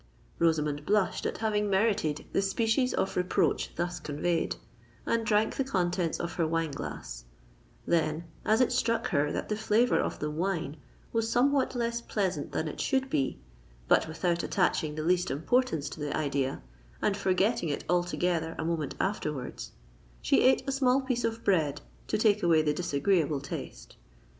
[0.39, 4.55] Rosamond blushed at having merited the species of reproach thus conveyed,
[5.05, 7.25] and drank the contents of her wine glass:
[7.85, 10.77] then, as it struck her that the flavour of the wine
[11.13, 16.17] was somewhat less pleasant than it should be—but without attaching the least importance to the
[16.17, 16.63] idea,
[16.99, 22.41] and forgetting it altogether a moment afterwards—she ate a small piece of bread to take
[22.41, 23.97] away the disagreeable taste.